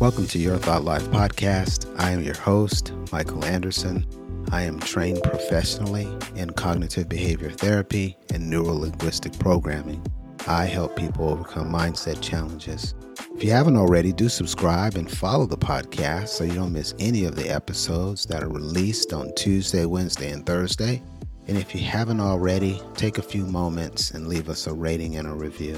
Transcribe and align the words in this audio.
Welcome 0.00 0.28
to 0.28 0.38
Your 0.38 0.58
Thought 0.58 0.84
Life 0.84 1.02
podcast. 1.08 1.92
I 1.98 2.12
am 2.12 2.22
your 2.22 2.36
host, 2.36 2.92
Michael 3.10 3.44
Anderson. 3.44 4.06
I 4.52 4.62
am 4.62 4.78
trained 4.78 5.24
professionally 5.24 6.06
in 6.36 6.50
cognitive 6.50 7.08
behavior 7.08 7.50
therapy 7.50 8.16
and 8.32 8.48
neuro 8.48 8.74
linguistic 8.74 9.36
programming. 9.40 10.00
I 10.46 10.66
help 10.66 10.94
people 10.94 11.28
overcome 11.28 11.72
mindset 11.72 12.22
challenges. 12.22 12.94
If 13.34 13.42
you 13.42 13.50
haven't 13.50 13.76
already, 13.76 14.12
do 14.12 14.28
subscribe 14.28 14.94
and 14.94 15.10
follow 15.10 15.46
the 15.46 15.58
podcast 15.58 16.28
so 16.28 16.44
you 16.44 16.54
don't 16.54 16.72
miss 16.72 16.94
any 17.00 17.24
of 17.24 17.34
the 17.34 17.48
episodes 17.48 18.24
that 18.26 18.44
are 18.44 18.48
released 18.48 19.12
on 19.12 19.34
Tuesday, 19.34 19.84
Wednesday, 19.84 20.30
and 20.30 20.46
Thursday. 20.46 21.02
And 21.48 21.58
if 21.58 21.74
you 21.74 21.82
haven't 21.82 22.20
already, 22.20 22.80
take 22.94 23.18
a 23.18 23.22
few 23.22 23.44
moments 23.46 24.12
and 24.12 24.28
leave 24.28 24.48
us 24.48 24.68
a 24.68 24.72
rating 24.72 25.16
and 25.16 25.26
a 25.26 25.34
review. 25.34 25.74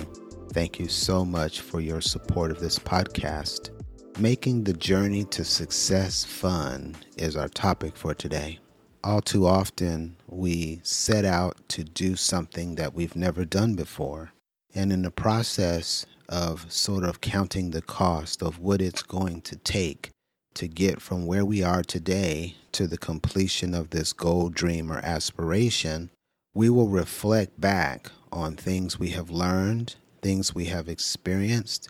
Thank 0.52 0.78
you 0.78 0.88
so 0.88 1.24
much 1.24 1.62
for 1.62 1.80
your 1.80 2.02
support 2.02 2.50
of 2.50 2.60
this 2.60 2.78
podcast. 2.78 3.79
Making 4.18 4.64
the 4.64 4.74
journey 4.74 5.24
to 5.24 5.44
success 5.44 6.24
fun 6.24 6.96
is 7.16 7.36
our 7.36 7.48
topic 7.48 7.96
for 7.96 8.12
today. 8.12 8.58
All 9.02 9.22
too 9.22 9.46
often, 9.46 10.16
we 10.26 10.80
set 10.82 11.24
out 11.24 11.56
to 11.68 11.84
do 11.84 12.16
something 12.16 12.74
that 12.74 12.92
we've 12.92 13.16
never 13.16 13.46
done 13.46 13.76
before. 13.76 14.32
And 14.74 14.92
in 14.92 15.02
the 15.02 15.10
process 15.10 16.04
of 16.28 16.70
sort 16.70 17.04
of 17.04 17.22
counting 17.22 17.70
the 17.70 17.80
cost 17.80 18.42
of 18.42 18.58
what 18.58 18.82
it's 18.82 19.02
going 19.02 19.40
to 19.42 19.56
take 19.56 20.10
to 20.54 20.68
get 20.68 21.00
from 21.00 21.24
where 21.24 21.44
we 21.44 21.62
are 21.62 21.82
today 21.82 22.56
to 22.72 22.86
the 22.86 22.98
completion 22.98 23.74
of 23.74 23.90
this 23.90 24.12
goal, 24.12 24.50
dream, 24.50 24.92
or 24.92 24.98
aspiration, 24.98 26.10
we 26.52 26.68
will 26.68 26.88
reflect 26.88 27.58
back 27.58 28.10
on 28.30 28.54
things 28.56 28.98
we 28.98 29.10
have 29.10 29.30
learned, 29.30 29.96
things 30.20 30.54
we 30.54 30.66
have 30.66 30.88
experienced, 30.88 31.88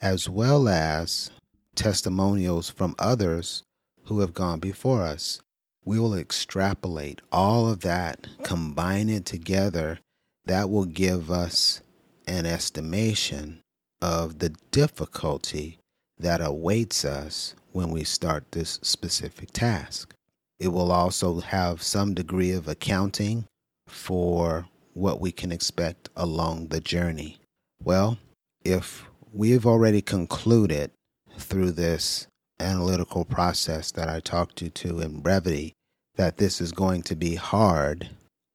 as 0.00 0.28
well 0.28 0.68
as 0.68 1.30
testimonials 1.74 2.70
from 2.70 2.94
others 2.98 3.62
who 4.04 4.20
have 4.20 4.34
gone 4.34 4.58
before 4.58 5.02
us. 5.02 5.40
We 5.84 5.98
will 5.98 6.14
extrapolate 6.14 7.20
all 7.32 7.68
of 7.68 7.80
that, 7.80 8.26
combine 8.42 9.08
it 9.08 9.24
together. 9.24 9.98
That 10.44 10.70
will 10.70 10.84
give 10.84 11.30
us 11.30 11.82
an 12.26 12.46
estimation 12.46 13.60
of 14.00 14.38
the 14.38 14.54
difficulty 14.70 15.78
that 16.18 16.40
awaits 16.40 17.04
us 17.04 17.54
when 17.72 17.90
we 17.90 18.04
start 18.04 18.52
this 18.52 18.78
specific 18.82 19.50
task. 19.52 20.14
It 20.58 20.68
will 20.68 20.92
also 20.92 21.40
have 21.40 21.82
some 21.82 22.14
degree 22.14 22.52
of 22.52 22.68
accounting 22.68 23.46
for 23.86 24.66
what 24.94 25.20
we 25.20 25.32
can 25.32 25.50
expect 25.50 26.08
along 26.16 26.68
the 26.68 26.80
journey. 26.80 27.38
Well, 27.82 28.18
if 28.64 29.04
we 29.32 29.50
have 29.52 29.66
already 29.66 30.02
concluded 30.02 30.90
through 31.42 31.72
this 31.72 32.26
analytical 32.60 33.24
process 33.24 33.90
that 33.92 34.08
I 34.08 34.20
talked 34.20 34.62
you 34.62 34.70
to 34.70 35.00
in 35.00 35.20
brevity 35.20 35.74
that 36.16 36.36
this 36.36 36.60
is 36.60 36.72
going 36.72 37.02
to 37.02 37.16
be 37.16 37.34
hard, 37.34 38.10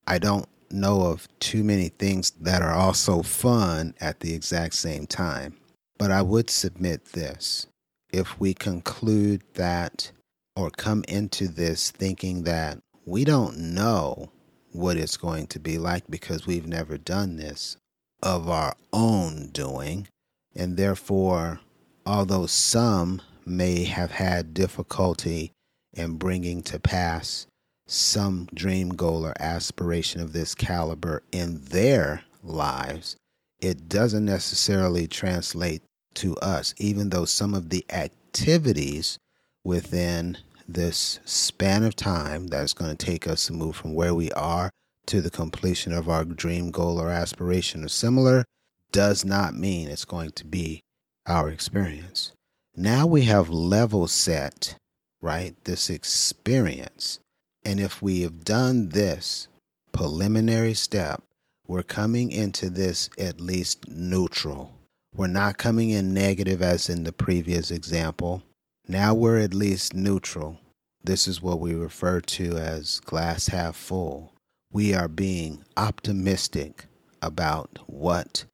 I 0.06 0.20
don't 0.20 0.48
know 0.70 1.02
of 1.02 1.28
too 1.40 1.64
many 1.64 1.90
things 1.90 2.32
that 2.32 2.62
are 2.62 2.74
also 2.74 3.22
fun 3.22 3.94
at 4.00 4.20
the 4.20 4.34
exact 4.34 4.76
same 4.76 5.08
time. 5.08 5.58
But 5.98 6.12
I 6.12 6.22
would 6.22 6.50
submit 6.50 7.06
this 7.14 7.68
if 8.12 8.40
we 8.40 8.54
conclude 8.54 9.44
that 9.56 10.12
or 10.56 10.70
come 10.70 11.04
into 11.08 11.48
this 11.48 11.92
thinking 11.92 12.44
that 12.44 12.80
we 13.06 13.24
don't 13.24 13.58
know 13.58 14.32
what 14.72 14.98
it's 14.98 15.18
going 15.18 15.48
to 15.48 15.60
be 15.60 15.78
like 15.78 16.04
because 16.10 16.46
we've 16.46 16.68
never 16.68 16.98
done 16.98 17.38
this 17.38 17.78
of 18.22 18.50
our 18.50 18.76
own 18.92 19.50
doing, 19.52 20.08
and 20.56 20.78
therefore, 20.78 21.60
although 22.08 22.46
some 22.46 23.22
may 23.46 23.84
have 23.84 24.12
had 24.12 24.54
difficulty 24.54 25.52
in 25.94 26.16
bringing 26.16 26.64
to 26.64 26.80
pass 26.80 27.46
some 27.86 28.48
dream 28.54 28.90
goal 28.90 29.26
or 29.26 29.34
aspiration 29.42 30.22
of 30.22 30.32
this 30.32 30.56
caliber 30.56 31.22
in 31.34 31.60
their 31.66 32.24
lives, 32.42 33.18
it 33.60 33.90
doesn't 33.90 34.24
necessarily 34.24 35.06
translate 35.06 35.82
to 36.14 36.36
us, 36.38 36.74
even 36.78 37.10
though 37.10 37.26
some 37.26 37.54
of 37.54 37.70
the 37.70 37.86
activities 37.90 39.20
within 39.66 40.38
this 40.66 41.20
span 41.26 41.84
of 41.84 41.94
time 41.94 42.48
that's 42.48 42.74
going 42.74 42.96
to 42.96 43.06
take 43.06 43.28
us 43.28 43.48
to 43.48 43.54
move 43.54 43.76
from 43.76 43.94
where 43.94 44.16
we 44.16 44.32
are 44.32 44.70
to 45.08 45.20
the 45.22 45.30
completion 45.30 45.92
of 45.92 46.08
our 46.08 46.24
dream 46.24 46.72
goal 46.72 47.02
or 47.02 47.10
aspiration 47.10 47.84
or 47.84 47.90
similar 47.90 48.46
does 48.94 49.26
not 49.26 49.54
mean 49.54 49.90
it's 49.90 50.06
going 50.06 50.32
to 50.32 50.46
be 50.46 50.82
our 51.28 51.50
experience. 51.50 52.32
Now 52.76 53.06
we 53.06 53.24
have 53.24 53.50
level 53.50 54.08
set, 54.08 54.76
right? 55.22 55.56
This 55.66 55.90
experience. 55.90 57.20
And 57.66 57.80
if 57.80 58.02
we 58.02 58.22
have 58.22 58.46
done 58.46 58.90
this 58.90 59.48
preliminary 59.92 60.74
step, 60.74 61.22
we're 61.68 61.84
coming 61.84 62.32
into 62.32 62.70
this 62.70 63.10
at 63.18 63.42
least 63.42 63.90
neutral. 63.90 64.74
We're 65.16 65.28
not 65.28 65.58
coming 65.58 65.90
in 65.90 66.14
negative 66.14 66.62
as 66.62 66.90
in 66.90 67.04
the 67.04 67.12
previous 67.12 67.72
example. 67.72 68.44
Now 68.88 69.14
we're 69.14 69.40
at 69.40 69.54
least 69.54 69.94
neutral. 69.94 70.60
This 71.04 71.28
is 71.28 71.42
what 71.42 71.60
we 71.60 71.74
refer 71.74 72.22
to 72.22 72.58
as 72.58 73.02
glass 73.02 73.48
half 73.48 73.76
full. 73.76 74.34
We 74.72 74.94
are 74.94 75.08
being 75.08 75.66
optimistic 75.76 76.86
about 77.22 77.80
what 77.88 78.46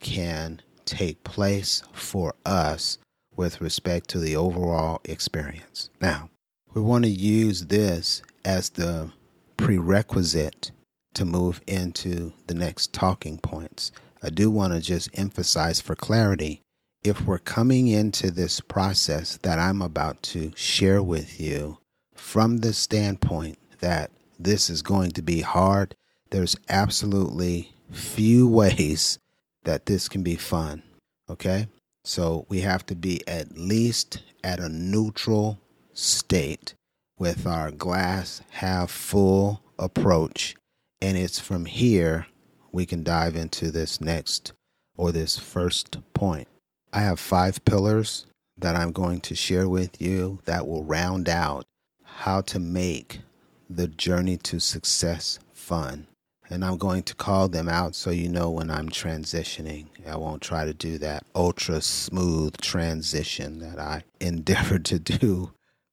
can 0.00 0.62
take 0.84 1.24
place 1.24 1.82
for 1.92 2.34
us 2.44 2.98
with 3.34 3.60
respect 3.60 4.08
to 4.10 4.18
the 4.18 4.36
overall 4.36 5.00
experience. 5.04 5.90
Now, 6.00 6.30
we 6.74 6.80
want 6.82 7.04
to 7.04 7.10
use 7.10 7.66
this 7.66 8.22
as 8.44 8.70
the 8.70 9.10
prerequisite 9.56 10.70
to 11.14 11.24
move 11.24 11.60
into 11.66 12.32
the 12.46 12.54
next 12.54 12.92
talking 12.92 13.38
points. 13.38 13.92
I 14.22 14.30
do 14.30 14.50
want 14.50 14.72
to 14.72 14.80
just 14.80 15.10
emphasize 15.18 15.80
for 15.80 15.94
clarity 15.94 16.62
if 17.02 17.26
we're 17.26 17.38
coming 17.38 17.88
into 17.88 18.30
this 18.30 18.60
process 18.60 19.36
that 19.38 19.58
I'm 19.58 19.82
about 19.82 20.22
to 20.24 20.52
share 20.54 21.02
with 21.02 21.40
you 21.40 21.78
from 22.14 22.58
the 22.58 22.72
standpoint 22.72 23.58
that 23.80 24.12
this 24.38 24.70
is 24.70 24.82
going 24.82 25.10
to 25.12 25.22
be 25.22 25.40
hard, 25.40 25.96
there's 26.30 26.56
absolutely 26.68 27.72
few 27.90 28.48
ways 28.60 29.18
that 29.64 29.86
this 29.86 30.08
can 30.08 30.22
be 30.22 30.36
fun. 30.36 30.82
Okay? 31.30 31.68
So 32.04 32.46
we 32.48 32.60
have 32.60 32.84
to 32.86 32.94
be 32.94 33.26
at 33.28 33.56
least 33.56 34.22
at 34.42 34.58
a 34.60 34.68
neutral 34.68 35.60
state 35.92 36.74
with 37.18 37.46
our 37.46 37.70
glass 37.70 38.42
half 38.50 38.90
full 38.90 39.62
approach. 39.78 40.56
And 41.00 41.16
it's 41.16 41.38
from 41.38 41.66
here 41.66 42.26
we 42.72 42.86
can 42.86 43.02
dive 43.02 43.36
into 43.36 43.70
this 43.70 44.00
next 44.00 44.52
or 44.96 45.12
this 45.12 45.38
first 45.38 45.98
point. 46.14 46.48
I 46.92 47.00
have 47.00 47.20
five 47.20 47.64
pillars 47.64 48.26
that 48.58 48.76
I'm 48.76 48.92
going 48.92 49.20
to 49.22 49.34
share 49.34 49.68
with 49.68 50.00
you 50.00 50.40
that 50.44 50.66
will 50.66 50.84
round 50.84 51.28
out 51.28 51.64
how 52.04 52.40
to 52.42 52.58
make 52.58 53.20
the 53.68 53.88
journey 53.88 54.36
to 54.38 54.60
success 54.60 55.38
fun. 55.52 56.06
And 56.52 56.66
I'm 56.66 56.76
going 56.76 57.02
to 57.04 57.14
call 57.14 57.48
them 57.48 57.66
out 57.66 57.94
so 57.94 58.10
you 58.10 58.28
know 58.28 58.50
when 58.50 58.70
I'm 58.70 58.90
transitioning. 58.90 59.86
I 60.06 60.16
won't 60.16 60.42
try 60.42 60.66
to 60.66 60.74
do 60.74 60.98
that 60.98 61.24
ultra 61.34 61.80
smooth 61.80 62.58
transition 62.58 63.58
that 63.60 63.78
I 63.78 64.04
endeavor 64.20 64.78
to 64.78 64.98
do 64.98 65.52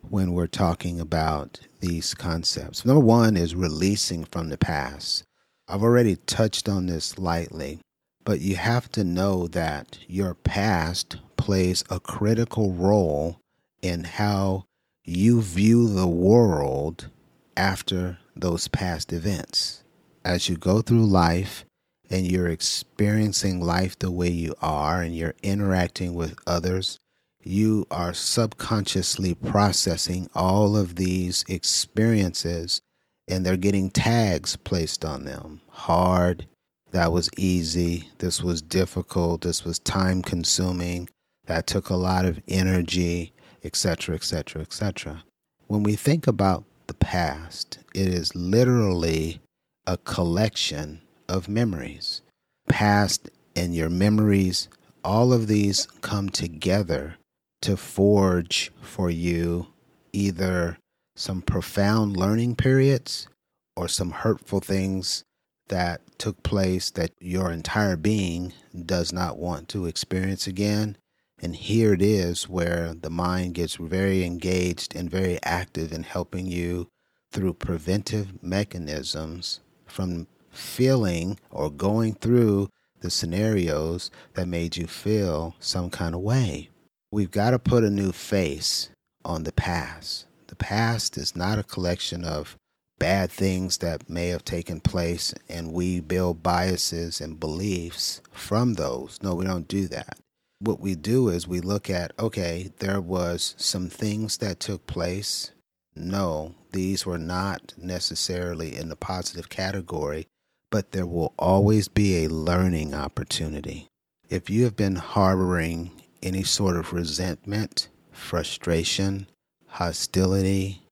when 0.10 0.34
we're 0.34 0.48
talking 0.48 1.00
about 1.00 1.62
these 1.80 2.14
concepts. 2.14 2.84
Number 2.84 3.00
one 3.00 3.38
is 3.38 3.56
releasing 3.56 4.26
from 4.26 4.50
the 4.50 4.58
past. 4.58 5.24
I've 5.70 5.82
already 5.82 6.18
touched 6.18 6.68
on 6.68 6.88
this 6.88 7.18
lightly, 7.18 7.80
but 8.26 8.42
you 8.42 8.58
have 8.58 8.92
to 8.92 9.06
know 9.06 9.48
that 9.48 10.00
your 10.10 10.34
past 10.34 11.16
plays 11.38 11.86
a 11.90 12.02
critical 12.02 12.74
role 12.74 13.40
in 13.82 14.04
how 14.04 14.66
you 15.06 15.42
view 15.42 15.88
the 15.88 16.08
world 16.08 17.10
after 17.56 18.18
those 18.36 18.68
past 18.68 19.14
events. 19.14 19.86
As 20.30 20.48
you 20.48 20.58
go 20.58 20.84
through 20.84 21.08
life 21.08 21.66
and 22.08 22.32
you're 22.32 22.50
experiencing 22.50 23.62
life 23.62 23.98
the 23.98 24.12
way 24.12 24.30
you 24.30 24.54
are 24.62 25.02
and 25.02 25.16
you're 25.16 25.34
interacting 25.42 26.14
with 26.14 26.38
others, 26.46 27.00
you 27.44 27.88
are 27.90 28.14
subconsciously 28.14 29.34
processing 29.34 30.30
all 30.36 30.78
of 30.78 30.98
these 30.98 31.44
experiences 31.48 32.80
and 33.28 33.44
they're 33.44 33.58
getting 33.58 33.90
tags 33.90 34.56
placed 34.56 35.04
on 35.04 35.26
them. 35.26 35.62
Hard, 35.70 36.46
that 36.92 37.12
was 37.12 37.32
easy, 37.36 38.10
this 38.20 38.44
was 38.44 38.62
difficult, 38.62 39.42
this 39.42 39.66
was 39.66 39.80
time 39.80 40.22
consuming, 40.22 41.10
that 41.48 41.66
took 41.66 41.90
a 41.90 41.96
lot 41.96 42.26
of 42.26 42.40
energy, 42.48 43.34
etc., 43.64 44.14
etc., 44.14 44.62
etc. 44.62 45.24
When 45.66 45.82
we 45.82 45.96
think 45.96 46.28
about 46.28 46.66
the 46.86 46.94
past, 46.94 47.80
it 47.96 48.08
is 48.08 48.36
literally 48.36 49.42
a 49.90 49.98
collection 49.98 51.02
of 51.28 51.50
memories. 51.50 52.22
Past 52.68 53.28
and 53.56 53.74
your 53.74 53.90
memories, 53.90 54.70
all 55.04 55.34
of 55.34 55.48
these 55.48 55.88
come 56.02 56.30
together 56.30 57.16
to 57.64 57.76
forge 57.76 58.72
for 58.84 59.10
you 59.10 59.66
either 60.14 60.78
some 61.16 61.42
profound 61.42 62.16
learning 62.16 62.56
periods 62.56 63.28
or 63.76 63.88
some 63.88 64.12
hurtful 64.12 64.60
things 64.60 65.24
that 65.70 66.02
took 66.20 66.44
place 66.44 66.92
that 66.92 67.10
your 67.20 67.52
entire 67.52 67.96
being 67.98 68.54
does 68.86 69.12
not 69.12 69.40
want 69.40 69.68
to 69.70 69.88
experience 69.88 70.46
again. 70.46 70.98
And 71.42 71.56
here 71.56 71.94
it 71.94 72.04
is 72.04 72.48
where 72.48 72.94
the 72.94 73.10
mind 73.10 73.56
gets 73.56 73.74
very 73.74 74.24
engaged 74.24 74.96
and 74.96 75.10
very 75.10 75.40
active 75.42 75.92
in 75.92 76.04
helping 76.04 76.46
you 76.46 76.90
through 77.32 77.54
preventive 77.54 78.44
mechanisms 78.44 79.62
from 79.92 80.28
feeling 80.52 81.40
or 81.52 81.70
going 81.70 82.14
through 82.14 82.70
the 83.02 83.10
scenarios 83.10 84.12
that 84.34 84.48
made 84.48 84.78
you 84.78 84.88
feel 84.88 85.56
some 85.60 85.90
kind 85.90 86.14
of 86.14 86.22
way. 86.22 86.70
We've 87.12 87.32
got 87.32 87.52
to 87.52 87.60
put 87.60 87.84
a 87.84 87.90
new 87.90 88.12
face 88.12 88.90
on 89.26 89.44
the 89.44 89.52
past. 89.52 90.26
The 90.48 90.56
past 90.56 91.18
is 91.18 91.36
not 91.36 91.60
a 91.60 91.64
collection 91.64 92.24
of 92.24 92.58
bad 93.00 93.32
things 93.32 93.78
that 93.78 94.10
may 94.10 94.28
have 94.28 94.44
taken 94.44 94.82
place 94.82 95.34
and 95.48 95.72
we 95.72 96.02
build 96.02 96.44
biases 96.44 97.22
and 97.22 97.40
beliefs 97.40 98.22
from 98.32 98.74
those. 98.74 99.20
No, 99.24 99.36
we 99.36 99.46
don't 99.46 99.68
do 99.68 99.88
that. 99.88 100.18
What 100.60 100.82
we 100.82 100.96
do 100.96 101.30
is 101.30 101.48
we 101.48 101.62
look 101.62 101.90
at, 101.90 102.12
okay, 102.20 102.72
there 102.80 103.00
was 103.00 103.56
some 103.58 103.88
things 103.88 104.38
that 104.38 104.60
took 104.60 104.86
place. 104.86 105.52
No, 106.00 106.56
these 106.72 107.06
were 107.06 107.18
not 107.18 107.74
necessarily 107.78 108.76
in 108.76 108.88
the 108.88 108.96
positive 108.96 109.50
category, 109.50 110.28
but 110.72 110.92
there 110.92 111.06
will 111.06 111.34
always 111.38 111.90
be 111.90 112.24
a 112.24 112.30
learning 112.30 112.94
opportunity. 112.94 113.88
If 114.30 114.50
you 114.50 114.64
have 114.64 114.78
been 114.78 114.96
harboring 114.96 115.92
any 116.24 116.44
sort 116.44 116.78
of 116.78 116.94
resentment, 116.94 117.90
frustration, 118.12 119.28
hostility, 119.68 120.84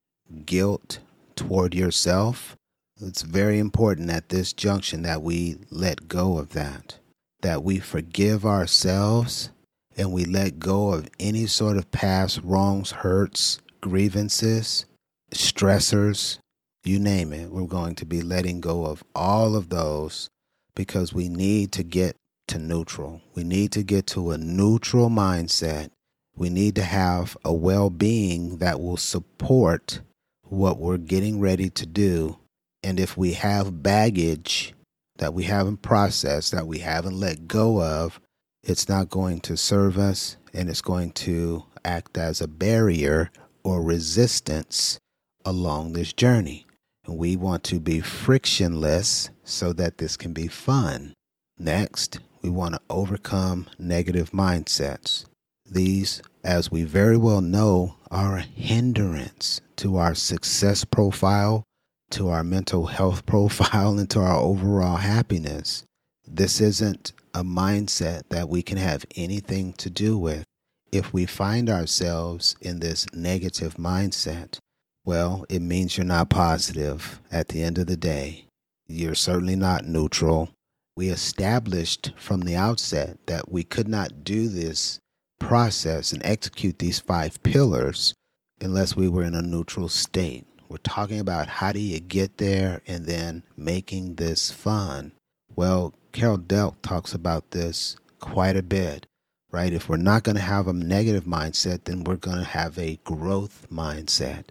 guilt, 0.45 1.00
toward 1.36 1.74
yourself, 1.74 2.57
it's 3.00 3.21
very 3.21 3.59
important 3.59 4.09
at 4.09 4.30
this 4.30 4.51
junction 4.51 5.04
that 5.04 5.21
we 5.21 5.57
let 5.69 6.09
go 6.09 6.38
of 6.38 6.50
that, 6.50 6.98
that 7.42 7.63
we 7.63 7.80
forgive 7.80 8.45
ourselves 8.45 9.51
and 9.95 10.12
we 10.12 10.25
let 10.25 10.59
go 10.59 10.89
of 10.89 11.07
any 11.19 11.45
sort 11.45 11.77
of 11.77 11.92
past 11.92 12.42
wrongs, 12.44 12.92
hurts, 12.92 13.59
grievances, 13.81 14.86
stressors, 15.32 16.40
you 16.84 17.00
name 17.00 17.34
it. 17.34 17.52
We're 17.52 17.66
going 17.66 17.96
to 17.96 18.06
be 18.06 18.22
letting 18.22 18.62
go 18.62 18.86
of 18.86 19.04
all 19.14 19.56
of 19.56 19.70
those 19.70 20.30
because 20.76 21.14
we 21.14 21.28
need 21.28 21.72
to 21.74 21.84
get 21.84 22.16
to 22.48 22.60
neutral. 22.60 23.22
We 23.36 23.44
need 23.44 23.72
to 23.74 23.84
get 23.84 24.08
to 24.08 24.32
a 24.32 24.38
neutral 24.38 25.10
mindset. 25.10 25.90
We 26.36 26.50
need 26.50 26.76
to 26.76 26.84
have 26.84 27.36
a 27.44 27.52
well 27.52 27.90
being 27.90 28.58
that 28.58 28.80
will 28.80 28.98
support 28.98 30.02
what 30.44 30.78
we're 30.78 30.98
getting 30.98 31.40
ready 31.40 31.70
to 31.72 31.86
do. 31.86 32.38
And 32.84 33.00
if 33.00 33.18
we 33.18 33.34
have 33.34 33.84
baggage 33.84 34.74
that 35.18 35.34
we 35.34 35.44
haven't 35.44 35.82
processed, 35.82 36.52
that 36.52 36.68
we 36.68 36.80
haven't 36.80 37.20
let 37.20 37.48
go 37.48 37.82
of, 37.82 38.22
it's 38.64 38.88
not 38.88 39.10
going 39.10 39.42
to 39.42 39.58
serve 39.58 39.98
us 39.98 40.38
and 40.54 40.70
it's 40.70 40.82
going 40.82 41.12
to 41.12 41.64
act 41.84 42.18
as 42.18 42.40
a 42.40 42.48
barrier 42.48 43.32
or 43.64 43.82
resistance 43.82 45.00
along 45.48 45.94
this 45.94 46.12
journey. 46.12 46.66
And 47.06 47.18
we 47.18 47.38
want 47.38 47.64
to 47.66 47.80
be 47.80 48.02
frictionless 48.02 49.30
so 49.46 49.72
that 49.74 49.98
this 49.98 50.18
can 50.18 50.34
be 50.34 50.48
fun. 50.48 51.14
Next, 51.58 52.20
we 52.42 52.50
want 52.50 52.76
to 52.76 52.82
overcome 52.90 53.68
negative 53.80 54.32
mindsets. 54.32 55.26
These, 55.66 56.22
as 56.44 56.70
we 56.70 56.84
very 56.84 57.16
well 57.16 57.40
know, 57.40 57.96
are 58.12 58.38
a 58.38 58.42
hindrance 58.42 59.62
to 59.78 59.96
our 59.96 60.16
success 60.16 60.84
profile, 60.84 61.64
to 62.12 62.28
our 62.28 62.44
mental 62.44 62.88
health 62.88 63.26
profile, 63.26 63.98
and 63.98 64.10
to 64.10 64.20
our 64.20 64.38
overall 64.38 64.98
happiness. 64.98 65.84
This 66.28 66.60
isn't 66.60 67.14
a 67.34 67.44
mindset 67.44 68.24
that 68.30 68.50
we 68.50 68.62
can 68.62 68.78
have 68.78 69.06
anything 69.16 69.72
to 69.74 69.90
do 69.90 70.18
with. 70.18 70.44
If 70.92 71.14
we 71.14 71.26
find 71.26 71.70
ourselves 71.70 72.58
in 72.60 72.82
this 72.82 73.06
negative 73.14 73.76
mindset, 73.76 74.60
well, 75.07 75.45
it 75.48 75.62
means 75.62 75.95
you're 75.95 76.06
not 76.06 76.30
positive 76.30 77.21
at 77.31 77.48
the 77.48 77.63
end 77.63 77.77
of 77.77 77.88
the 77.88 77.95
day. 77.95 78.44
You're 78.88 79.15
certainly 79.15 79.56
not 79.56 79.86
neutral. 79.86 80.50
We 80.98 81.07
established 81.07 82.12
from 82.18 82.42
the 82.42 82.57
outset 82.57 83.18
that 83.25 83.50
we 83.50 83.63
could 83.63 83.88
not 83.88 84.25
do 84.25 84.50
this 84.50 85.00
process 85.39 86.12
and 86.12 86.21
execute 86.25 86.80
these 86.80 87.00
five 87.00 87.42
pillars 87.42 88.13
unless 88.59 88.98
we 88.98 89.07
were 89.07 89.24
in 89.24 89.33
a 89.33 89.42
neutral 89.42 89.88
state. 89.88 90.45
We're 90.68 90.75
talking 90.80 91.21
about 91.21 91.48
how 91.48 91.71
do 91.71 91.80
you 91.80 92.01
get 92.01 92.38
there 92.38 92.81
and 92.86 93.06
then 93.06 93.44
making 93.56 94.15
this 94.15 94.51
fun. 94.51 95.13
Well, 95.56 95.94
Carol 96.12 96.38
Dweck 96.38 96.81
talks 96.81 97.13
about 97.13 97.51
this 97.51 97.95
quite 98.19 98.57
a 98.57 98.62
bit, 98.62 99.06
right? 99.51 99.71
If 99.71 99.88
we're 99.88 99.95
not 99.95 100.24
going 100.24 100.36
to 100.36 100.42
have 100.42 100.68
a 100.68 100.74
negative 100.74 101.24
mindset, 101.24 101.86
then 101.86 102.04
we're 102.04 102.18
going 102.18 102.39
to 102.39 102.44
have 102.44 102.77
a 102.77 103.00
growth 103.06 103.68
mindset. 103.71 104.48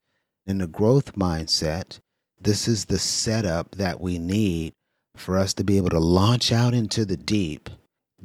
In 0.46 0.58
the 0.58 0.68
growth 0.68 1.16
mindset, 1.16 1.98
this 2.40 2.68
is 2.68 2.84
the 2.84 3.00
setup 3.00 3.72
that 3.72 4.00
we 4.00 4.18
need 4.18 4.74
for 5.16 5.36
us 5.36 5.52
to 5.54 5.64
be 5.64 5.76
able 5.76 5.90
to 5.90 5.98
launch 5.98 6.52
out 6.52 6.72
into 6.72 7.04
the 7.04 7.16
deep, 7.16 7.68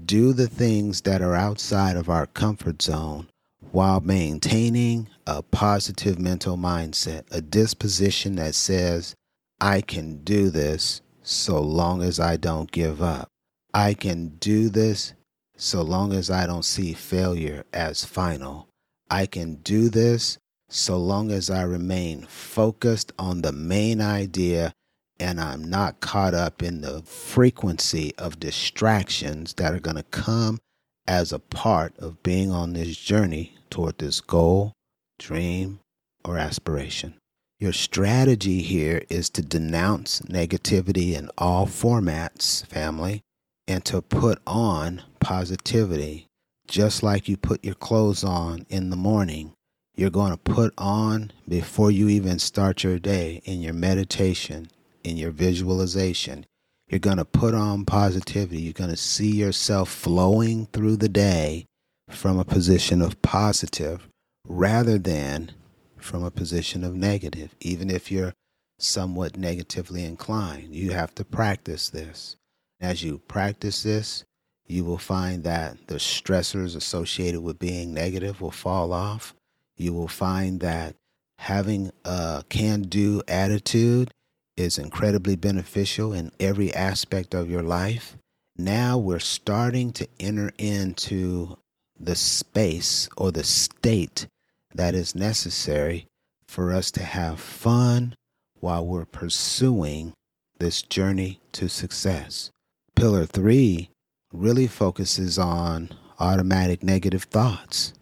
do 0.05 0.31
the 0.31 0.47
things 0.47 1.01
that 1.01 1.23
are 1.23 1.33
outside 1.33 1.95
of 1.95 2.09
our 2.09 2.27
comfort 2.27 2.81
zone, 2.83 3.27
while 3.71 4.01
maintaining 4.01 5.07
a 5.25 5.41
positive 5.41 6.19
mental 6.19 6.57
mindset, 6.57 7.23
a 7.31 7.41
disposition 7.41 8.35
that 8.35 8.53
says, 8.53 9.15
I 9.59 9.81
can 9.81 10.23
do 10.23 10.51
this 10.51 11.01
so 11.23 11.59
long 11.59 12.03
as 12.03 12.19
I 12.19 12.37
don't 12.37 12.71
give 12.71 13.01
up. 13.01 13.29
I 13.73 13.95
can 13.95 14.35
do 14.39 14.69
this 14.69 15.13
so 15.57 15.81
long 15.81 16.13
as 16.13 16.29
I 16.29 16.45
don't 16.45 16.65
see 16.65 16.93
failure 16.93 17.63
as 17.73 18.05
final. 18.05 18.67
I 19.09 19.25
can 19.25 19.55
do 19.55 19.89
this 19.89 20.37
so 20.73 20.97
long 20.97 21.31
as 21.31 21.49
I 21.49 21.63
remain 21.63 22.21
focused 22.21 23.11
on 23.19 23.41
the 23.41 23.51
main 23.51 24.01
idea 24.01 24.73
and 25.19 25.39
I'm 25.39 25.69
not 25.69 25.99
caught 25.99 26.33
up 26.33 26.63
in 26.63 26.81
the 26.81 27.01
frequency 27.03 28.13
of 28.17 28.39
distractions 28.39 29.53
that 29.55 29.73
are 29.73 29.79
going 29.79 29.97
to 29.97 30.03
come 30.03 30.59
as 31.05 31.31
a 31.31 31.39
part 31.39 31.97
of 31.99 32.23
being 32.23 32.51
on 32.51 32.73
this 32.73 32.97
journey 32.97 33.55
toward 33.69 33.97
this 33.97 34.21
goal, 34.21 34.73
dream, 35.19 35.79
or 36.25 36.37
aspiration. 36.37 37.15
Your 37.59 37.73
strategy 37.73 38.61
here 38.61 39.03
is 39.09 39.29
to 39.31 39.43
denounce 39.43 40.21
negativity 40.21 41.13
in 41.13 41.29
all 41.37 41.67
formats, 41.67 42.65
family, 42.65 43.21
and 43.67 43.85
to 43.85 44.01
put 44.01 44.39
on 44.47 45.03
positivity. 45.19 46.25
Just 46.67 47.03
like 47.03 47.27
you 47.27 47.37
put 47.37 47.63
your 47.63 47.75
clothes 47.75 48.23
on 48.23 48.65
in 48.69 48.89
the 48.89 48.95
morning, 48.95 49.53
you're 49.95 50.09
going 50.09 50.31
to 50.31 50.37
put 50.37 50.73
on 50.77 51.31
before 51.47 51.91
you 51.91 52.09
even 52.09 52.39
start 52.39 52.83
your 52.83 52.99
day 52.99 53.41
in 53.45 53.61
your 53.61 53.73
meditation, 53.73 54.69
in 55.03 55.17
your 55.17 55.31
visualization. 55.31 56.45
You're 56.87 56.99
going 56.99 57.17
to 57.17 57.25
put 57.25 57.53
on 57.53 57.85
positivity. 57.85 58.61
You're 58.61 58.73
going 58.73 58.89
to 58.89 58.97
see 58.97 59.31
yourself 59.31 59.89
flowing 59.89 60.67
through 60.67 60.97
the 60.97 61.09
day 61.09 61.65
from 62.09 62.39
a 62.39 62.45
position 62.45 63.01
of 63.01 63.21
positive 63.21 64.07
rather 64.47 64.97
than 64.97 65.51
from 65.97 66.23
a 66.23 66.31
position 66.31 66.83
of 66.83 66.95
negative, 66.95 67.55
even 67.61 67.89
if 67.89 68.11
you're 68.11 68.33
somewhat 68.79 69.37
negatively 69.37 70.03
inclined. 70.03 70.75
You 70.75 70.91
have 70.91 71.13
to 71.15 71.23
practice 71.23 71.89
this. 71.89 72.35
As 72.79 73.03
you 73.03 73.21
practice 73.27 73.83
this, 73.83 74.23
you 74.67 74.83
will 74.83 74.97
find 74.97 75.43
that 75.43 75.87
the 75.87 75.95
stressors 75.95 76.75
associated 76.75 77.41
with 77.41 77.59
being 77.59 77.93
negative 77.93 78.41
will 78.41 78.51
fall 78.51 78.91
off. 78.91 79.33
You 79.81 79.93
will 79.93 80.07
find 80.07 80.59
that 80.59 80.95
having 81.39 81.89
a 82.05 82.43
can 82.49 82.83
do 82.83 83.23
attitude 83.27 84.11
is 84.55 84.77
incredibly 84.77 85.35
beneficial 85.35 86.13
in 86.13 86.31
every 86.39 86.71
aspect 86.71 87.33
of 87.33 87.49
your 87.49 87.63
life. 87.63 88.15
Now 88.55 88.99
we're 88.99 89.17
starting 89.17 89.91
to 89.93 90.07
enter 90.19 90.51
into 90.59 91.57
the 91.99 92.15
space 92.15 93.09
or 93.17 93.31
the 93.31 93.43
state 93.43 94.27
that 94.75 94.93
is 94.93 95.15
necessary 95.15 96.05
for 96.47 96.71
us 96.71 96.91
to 96.91 97.03
have 97.03 97.39
fun 97.39 98.13
while 98.59 98.85
we're 98.85 99.05
pursuing 99.05 100.13
this 100.59 100.83
journey 100.83 101.39
to 101.53 101.67
success. 101.67 102.51
Pillar 102.95 103.25
three 103.25 103.89
really 104.31 104.67
focuses 104.67 105.39
on 105.39 105.89
automatic 106.19 106.83
negative 106.83 107.23
thoughts. 107.23 107.93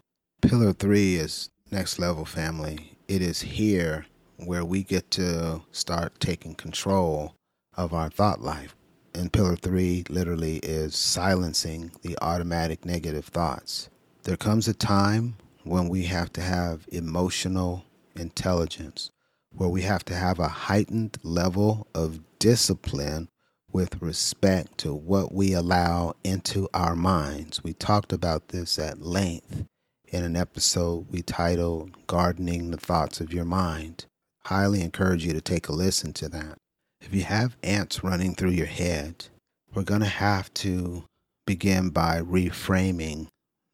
Pillar 0.42 0.74
three 0.74 1.16
is 1.16 1.50
next 1.72 2.00
level 2.00 2.26
family. 2.26 2.98
It 3.08 3.22
is 3.22 3.42
here 3.42 4.06
where 4.38 4.66
we 4.66 4.84
get 4.84 5.12
to 5.12 5.62
start 5.72 6.20
taking 6.20 6.56
control 6.56 7.36
of 7.76 7.94
our 7.94 8.10
thought 8.10 8.42
life. 8.42 8.76
And 9.14 9.34
pillar 9.34 9.56
three 9.56 10.04
literally 10.10 10.58
is 10.58 10.96
silencing 10.96 11.92
the 12.02 12.18
automatic 12.22 12.86
negative 12.86 13.26
thoughts. 13.26 13.90
There 14.24 14.38
comes 14.38 14.68
a 14.68 14.74
time 14.74 15.36
when 15.64 15.90
we 15.90 16.04
have 16.04 16.32
to 16.34 16.42
have 16.42 16.88
emotional 16.92 17.86
intelligence, 18.16 19.10
where 19.56 19.70
we 19.70 19.82
have 19.82 20.06
to 20.06 20.16
have 20.16 20.40
a 20.40 20.48
heightened 20.48 21.18
level 21.24 21.88
of 21.94 22.22
discipline 22.38 23.30
with 23.72 24.02
respect 24.02 24.78
to 24.80 24.94
what 24.94 25.32
we 25.34 25.54
allow 25.54 26.14
into 26.24 26.68
our 26.74 26.96
minds. 26.96 27.64
We 27.64 27.74
talked 27.74 28.14
about 28.14 28.50
this 28.50 28.80
at 28.80 29.02
length 29.02 29.66
in 30.12 30.24
an 30.24 30.36
episode 30.36 31.06
we 31.12 31.22
titled 31.22 31.92
Gardening 32.08 32.72
the 32.72 32.78
Thoughts 32.78 33.22
of 33.22 33.34
Your 33.34 33.46
Mind. 33.46 34.06
Highly 34.46 34.82
encourage 34.82 35.26
you 35.26 35.34
to 35.34 35.42
take 35.42 35.68
a 35.68 35.74
listen 35.74 36.14
to 36.14 36.30
that. 36.30 36.58
If 37.02 37.14
you 37.14 37.24
have 37.24 37.56
ants 37.64 38.04
running 38.04 38.36
through 38.36 38.52
your 38.52 38.66
head, 38.66 39.28
we're 39.74 39.84
going 39.84 40.02
to 40.02 40.08
have 40.08 40.54
to 40.56 41.04
begin 41.46 41.90
by 41.90 42.22
reframing 42.22 43.28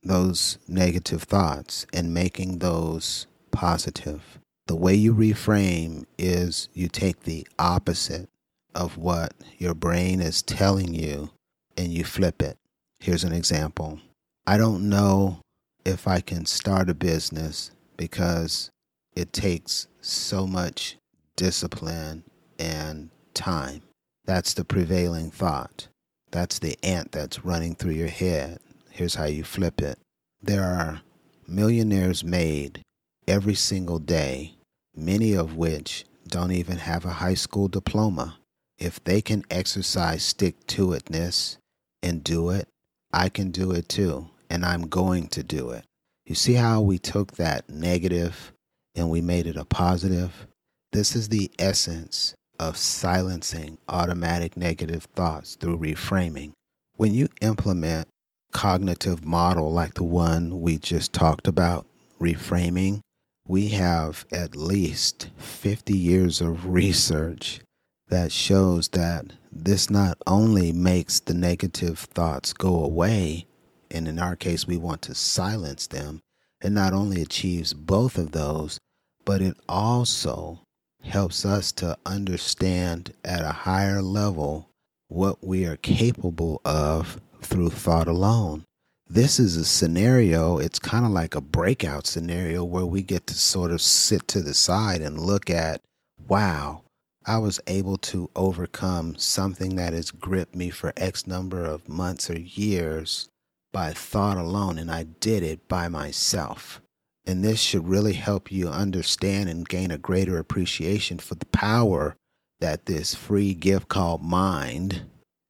those 0.03 0.57
negative 0.67 1.23
thoughts 1.23 1.87
and 1.93 2.13
making 2.13 2.59
those 2.59 3.27
positive. 3.51 4.39
The 4.67 4.75
way 4.75 4.93
you 4.93 5.13
reframe 5.13 6.05
is 6.17 6.69
you 6.73 6.87
take 6.89 7.21
the 7.21 7.47
opposite 7.57 8.29
of 8.73 8.97
what 8.97 9.33
your 9.57 9.73
brain 9.73 10.19
is 10.19 10.41
telling 10.41 10.93
you 10.93 11.31
and 11.77 11.93
you 11.93 12.03
flip 12.03 12.41
it. 12.41 12.57
Here's 12.99 13.23
an 13.23 13.33
example 13.33 13.99
I 14.45 14.57
don't 14.57 14.89
know 14.89 15.39
if 15.85 16.07
I 16.07 16.19
can 16.19 16.45
start 16.45 16.89
a 16.89 16.93
business 16.93 17.71
because 17.95 18.69
it 19.15 19.31
takes 19.31 19.87
so 20.01 20.45
much 20.45 20.97
discipline 21.35 22.23
and 22.59 23.09
time. 23.33 23.83
That's 24.25 24.53
the 24.53 24.65
prevailing 24.65 25.31
thought. 25.31 25.87
That's 26.31 26.59
the 26.59 26.77
ant 26.83 27.11
that's 27.11 27.45
running 27.45 27.75
through 27.75 27.93
your 27.93 28.07
head. 28.09 28.59
Here's 28.89 29.15
how 29.15 29.25
you 29.25 29.43
flip 29.43 29.81
it 29.81 29.99
there 30.41 30.63
are 30.63 31.01
millionaires 31.47 32.23
made 32.23 32.81
every 33.27 33.55
single 33.55 33.97
day, 33.99 34.53
many 34.95 35.33
of 35.33 35.55
which 35.55 36.05
don't 36.27 36.51
even 36.51 36.77
have 36.77 37.03
a 37.05 37.13
high 37.13 37.33
school 37.33 37.67
diploma. 37.67 38.37
If 38.77 39.03
they 39.03 39.21
can 39.21 39.43
exercise 39.49 40.23
stick 40.23 40.67
to 40.67 40.89
itness 40.89 41.57
and 42.03 42.23
do 42.23 42.49
it, 42.49 42.67
I 43.11 43.29
can 43.29 43.51
do 43.51 43.71
it 43.71 43.89
too, 43.89 44.29
and 44.55 44.65
I'm 44.65 44.87
going 44.87 45.27
to 45.27 45.43
do 45.43 45.71
it. 45.71 45.83
You 46.25 46.33
see 46.33 46.53
how 46.53 46.79
we 46.79 46.97
took 46.97 47.33
that 47.33 47.69
negative 47.69 48.53
and 48.95 49.09
we 49.09 49.19
made 49.19 49.47
it 49.47 49.57
a 49.57 49.65
positive? 49.65 50.47
This 50.93 51.13
is 51.13 51.27
the 51.27 51.51
essence 51.59 52.33
of 52.57 52.77
silencing 52.77 53.77
automatic 53.89 54.55
negative 54.55 55.03
thoughts 55.13 55.55
through 55.55 55.77
reframing. 55.77 56.53
When 56.95 57.13
you 57.13 57.27
implement 57.41 58.07
cognitive 58.53 59.25
model 59.25 59.73
like 59.73 59.95
the 59.95 60.05
one 60.05 60.61
we 60.61 60.77
just 60.77 61.11
talked 61.11 61.49
about, 61.49 61.85
reframing, 62.21 63.01
we 63.45 63.67
have 63.67 64.25
at 64.31 64.55
least 64.55 65.31
50 65.37 65.95
years 65.95 66.39
of 66.39 66.65
research 66.65 67.59
that 68.07 68.31
shows 68.31 68.87
that 68.89 69.33
this 69.51 69.89
not 69.89 70.17
only 70.25 70.71
makes 70.71 71.19
the 71.19 71.33
negative 71.33 71.99
thoughts 71.99 72.53
go 72.53 72.81
away, 72.81 73.47
and 73.95 74.07
in 74.07 74.19
our 74.19 74.35
case, 74.35 74.67
we 74.67 74.77
want 74.77 75.01
to 75.03 75.15
silence 75.15 75.87
them, 75.87 76.21
it 76.61 76.71
not 76.71 76.93
only 76.93 77.21
achieves 77.21 77.73
both 77.73 78.17
of 78.17 78.31
those, 78.31 78.77
but 79.23 79.41
it 79.41 79.55
also 79.69 80.59
helps 81.01 81.45
us 81.45 81.71
to 81.71 81.97
understand 82.05 83.13
at 83.23 83.41
a 83.41 83.51
higher 83.51 84.01
level 84.01 84.69
what 85.07 85.43
we 85.43 85.65
are 85.65 85.77
capable 85.77 86.61
of 86.65 87.21
through 87.41 87.69
thought 87.69 88.07
alone. 88.07 88.63
This 89.07 89.39
is 89.39 89.55
a 89.55 89.65
scenario, 89.65 90.57
it's 90.57 90.79
kind 90.79 91.05
of 91.05 91.11
like 91.11 91.35
a 91.35 91.41
breakout 91.41 92.07
scenario 92.07 92.63
where 92.63 92.85
we 92.85 93.01
get 93.03 93.27
to 93.27 93.35
sort 93.35 93.71
of 93.71 93.81
sit 93.81 94.27
to 94.29 94.41
the 94.41 94.55
side 94.55 95.01
and 95.01 95.19
look 95.19 95.49
at, 95.49 95.81
wow, 96.27 96.81
I 97.25 97.37
was 97.37 97.59
able 97.67 97.97
to 97.97 98.29
overcome 98.35 99.15
something 99.17 99.75
that 99.75 99.93
has 99.93 100.11
gripped 100.11 100.55
me 100.55 100.69
for 100.69 100.91
X 100.97 101.27
number 101.27 101.63
of 101.63 101.87
months 101.87 102.29
or 102.29 102.39
years 102.39 103.29
by 103.75 103.91
thought 103.91 104.37
alone, 104.37 104.77
and 104.77 104.89
I 104.89 105.03
did 105.03 105.43
it 105.43 105.67
by 105.67 105.89
myself. 105.89 106.79
And 107.25 107.43
this 107.43 107.59
should 107.59 107.89
really 107.89 108.13
help 108.13 108.49
you 108.49 108.69
understand 108.69 109.49
and 109.49 109.67
gain 109.67 109.91
a 109.91 109.97
greater 109.97 110.37
appreciation 110.37 111.19
for 111.19 111.35
the 111.35 111.45
power 111.47 112.15
that 112.61 112.85
this 112.85 113.13
free 113.13 113.53
gift 113.53 113.89
called 113.89 114.23
mind 114.23 115.01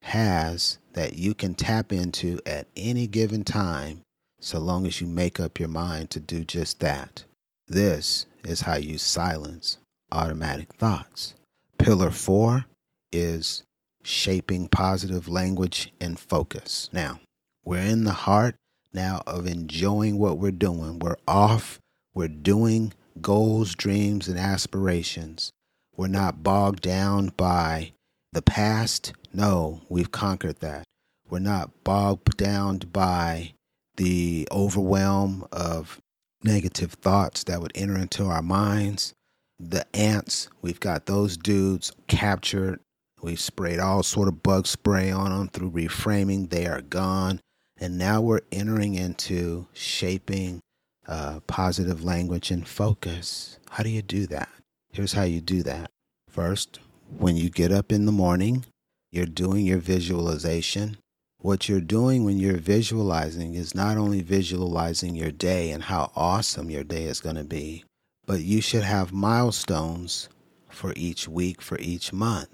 has 0.01 0.79
that 0.93 1.19
you 1.19 1.35
can 1.35 1.53
tap 1.53 1.93
into 1.93 2.39
at 2.47 2.65
any 2.75 3.05
given 3.05 3.43
time 3.43 4.01
so 4.39 4.57
long 4.57 4.87
as 4.87 4.99
you 4.99 5.05
make 5.05 5.39
up 5.39 5.59
your 5.59 5.69
mind 5.69 6.09
to 6.09 6.19
do 6.19 6.43
just 6.43 6.79
that. 6.79 7.25
This 7.67 8.25
is 8.43 8.61
how 8.61 8.77
you 8.77 8.97
silence 8.97 9.77
automatic 10.11 10.73
thoughts. 10.73 11.35
Pillar 11.77 12.09
four 12.09 12.65
is 13.11 13.61
shaping 14.01 14.67
positive 14.67 15.27
language 15.27 15.93
and 16.01 16.19
focus. 16.19 16.89
Now, 16.91 17.19
we're 17.65 17.81
in 17.81 18.03
the 18.03 18.13
heart 18.13 18.55
now 18.93 19.21
of 19.27 19.45
enjoying 19.45 20.17
what 20.17 20.37
we're 20.37 20.51
doing. 20.51 20.99
We're 20.99 21.17
off, 21.27 21.79
we're 22.13 22.27
doing 22.29 22.93
goals, 23.21 23.75
dreams, 23.75 24.27
and 24.27 24.39
aspirations. 24.39 25.51
We're 25.97 26.07
not 26.07 26.43
bogged 26.43 26.81
down 26.81 27.33
by 27.35 27.93
the 28.31 28.41
past. 28.41 29.13
No, 29.33 29.81
we've 29.89 30.11
conquered 30.11 30.59
that. 30.59 30.83
We're 31.29 31.39
not 31.39 31.83
bogged 31.83 32.37
down 32.37 32.77
by 32.77 33.53
the 33.97 34.47
overwhelm 34.51 35.45
of 35.51 35.99
negative 36.43 36.93
thoughts 36.93 37.43
that 37.45 37.61
would 37.61 37.71
enter 37.75 37.97
into 37.97 38.25
our 38.25 38.41
minds 38.41 39.13
the 39.59 39.85
ants. 39.95 40.49
We've 40.61 40.79
got 40.79 41.05
those 41.05 41.37
dudes 41.37 41.91
captured. 42.07 42.79
We've 43.21 43.39
sprayed 43.39 43.79
all 43.79 44.03
sort 44.03 44.27
of 44.27 44.43
bug 44.43 44.67
spray 44.67 45.11
on 45.11 45.31
them 45.31 45.47
through 45.47 45.71
reframing. 45.71 46.49
They 46.49 46.65
are 46.65 46.81
gone. 46.81 47.39
And 47.79 47.97
now 47.97 48.21
we're 48.21 48.41
entering 48.51 48.95
into 48.95 49.67
shaping 49.73 50.61
uh, 51.07 51.41
positive 51.47 52.03
language 52.03 52.51
and 52.51 52.67
focus. 52.67 53.59
How 53.69 53.83
do 53.83 53.89
you 53.89 54.01
do 54.01 54.27
that? 54.27 54.49
Here's 54.91 55.13
how 55.13 55.23
you 55.23 55.41
do 55.41 55.61
that. 55.63 55.91
First, 56.29 56.79
when 57.17 57.35
you 57.35 57.49
get 57.49 57.71
up 57.71 57.91
in 57.91 58.05
the 58.05 58.11
morning, 58.11 58.65
you're 59.11 59.25
doing 59.25 59.65
your 59.65 59.77
visualization. 59.77 60.97
What 61.39 61.69
you're 61.69 61.81
doing 61.81 62.25
when 62.25 62.39
you're 62.39 62.57
visualizing 62.57 63.53
is 63.55 63.75
not 63.75 63.97
only 63.97 64.21
visualizing 64.21 65.15
your 65.15 65.31
day 65.31 65.71
and 65.71 65.83
how 65.83 66.11
awesome 66.15 66.69
your 66.69 66.83
day 66.83 67.03
is 67.03 67.19
going 67.19 67.35
to 67.35 67.43
be, 67.43 67.83
but 68.25 68.41
you 68.41 68.61
should 68.61 68.83
have 68.83 69.13
milestones 69.13 70.27
for 70.69 70.91
each 70.95 71.27
week, 71.27 71.61
for 71.61 71.77
each 71.79 72.11
month. 72.11 72.49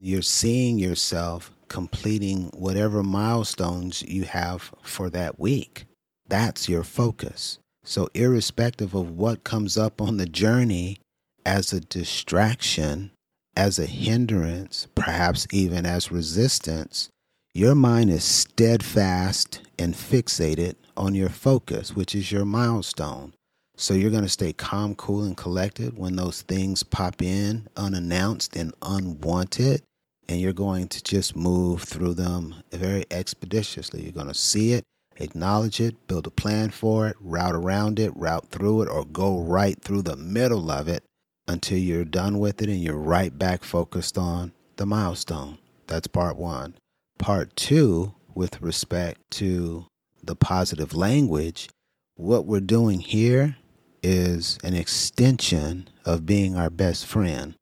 You're 0.00 0.22
seeing 0.22 0.78
yourself 0.78 1.53
completing 1.68 2.50
whatever 2.54 3.02
milestones 3.02 4.02
you 4.02 4.24
have 4.24 4.72
for 4.82 5.10
that 5.10 5.38
week. 5.38 5.86
That's 6.28 6.68
your 6.68 6.84
focus. 6.84 7.58
So, 7.84 8.08
irrespective 8.14 8.94
of 8.94 9.10
what 9.10 9.44
comes 9.44 9.76
up 9.76 10.00
on 10.00 10.16
the 10.16 10.26
journey 10.26 10.98
as 11.44 11.72
a 11.72 11.80
distraction, 11.80 13.10
as 13.56 13.78
a 13.78 13.86
hindrance, 13.86 14.88
perhaps 14.94 15.46
even 15.52 15.84
as 15.84 16.10
resistance, 16.10 17.10
your 17.52 17.74
mind 17.74 18.10
is 18.10 18.24
steadfast 18.24 19.60
and 19.78 19.94
fixated 19.94 20.74
on 20.96 21.14
your 21.14 21.28
focus, 21.28 21.94
which 21.94 22.14
is 22.14 22.32
your 22.32 22.44
milestone. 22.44 23.32
So 23.76 23.94
you're 23.94 24.10
going 24.10 24.22
to 24.22 24.28
stay 24.28 24.52
calm, 24.52 24.94
cool, 24.94 25.24
and 25.24 25.36
collected 25.36 25.98
when 25.98 26.16
those 26.16 26.42
things 26.42 26.82
pop 26.82 27.20
in 27.22 27.68
unannounced 27.76 28.56
and 28.56 28.72
unwanted. 28.82 29.82
And 30.28 30.40
you're 30.40 30.52
going 30.52 30.88
to 30.88 31.02
just 31.02 31.36
move 31.36 31.82
through 31.82 32.14
them 32.14 32.54
very 32.72 33.04
expeditiously. 33.10 34.02
You're 34.02 34.12
going 34.12 34.28
to 34.28 34.34
see 34.34 34.72
it, 34.72 34.84
acknowledge 35.16 35.80
it, 35.80 36.06
build 36.08 36.26
a 36.26 36.30
plan 36.30 36.70
for 36.70 37.08
it, 37.08 37.16
route 37.20 37.54
around 37.54 37.98
it, 37.98 38.16
route 38.16 38.48
through 38.48 38.82
it, 38.82 38.88
or 38.88 39.04
go 39.04 39.40
right 39.40 39.80
through 39.82 40.02
the 40.02 40.16
middle 40.16 40.70
of 40.70 40.88
it 40.88 41.04
until 41.46 41.78
you're 41.78 42.04
done 42.04 42.38
with 42.38 42.62
it 42.62 42.68
and 42.68 42.82
you're 42.82 42.96
right 42.96 43.38
back 43.38 43.64
focused 43.64 44.16
on 44.16 44.52
the 44.76 44.86
milestone. 44.86 45.58
That's 45.86 46.06
part 46.06 46.36
one. 46.36 46.74
Part 47.18 47.54
two, 47.56 48.14
with 48.34 48.60
respect 48.60 49.20
to 49.32 49.86
the 50.22 50.34
positive 50.34 50.94
language, 50.94 51.68
what 52.16 52.46
we're 52.46 52.60
doing 52.60 53.00
here 53.00 53.56
is 54.02 54.58
an 54.64 54.74
extension 54.74 55.88
of 56.04 56.26
being 56.26 56.56
our 56.56 56.70
best 56.70 57.06
friend. 57.06 57.54